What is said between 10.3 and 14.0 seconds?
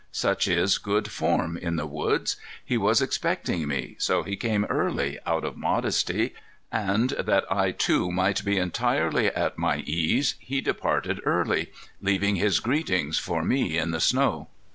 he departed early, leaving his greetings for me in